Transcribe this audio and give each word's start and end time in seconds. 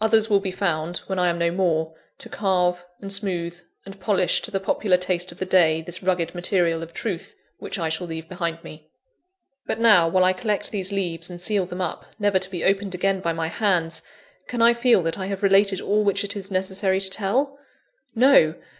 Others 0.00 0.28
will 0.28 0.40
be 0.40 0.50
found, 0.50 0.98
when 1.06 1.20
I 1.20 1.28
am 1.28 1.38
no 1.38 1.52
more, 1.52 1.94
to 2.18 2.28
carve, 2.28 2.84
and 3.00 3.12
smooth, 3.12 3.60
and 3.86 4.00
polish 4.00 4.42
to 4.42 4.50
the 4.50 4.58
popular 4.58 4.96
taste 4.96 5.30
of 5.30 5.38
the 5.38 5.46
day 5.46 5.80
this 5.80 6.02
rugged 6.02 6.34
material 6.34 6.82
of 6.82 6.92
Truth 6.92 7.36
which 7.60 7.78
I 7.78 7.88
shall 7.88 8.08
leave 8.08 8.28
behind 8.28 8.64
me. 8.64 8.90
But 9.66 9.78
now, 9.78 10.08
while 10.08 10.24
I 10.24 10.32
collect 10.32 10.72
these 10.72 10.90
leaves, 10.90 11.30
and 11.30 11.40
seal 11.40 11.66
them 11.66 11.80
up, 11.80 12.04
never 12.18 12.40
to 12.40 12.50
be 12.50 12.64
opened 12.64 12.96
again 12.96 13.20
by 13.20 13.32
my 13.32 13.46
hands, 13.46 14.02
can 14.48 14.60
I 14.60 14.74
feel 14.74 15.02
that 15.04 15.20
I 15.20 15.26
have 15.26 15.44
related 15.44 15.80
all 15.80 16.02
which 16.02 16.24
it 16.24 16.34
is 16.34 16.50
necessary 16.50 16.98
to 17.00 17.08
tell? 17.08 17.56
No! 18.12 18.56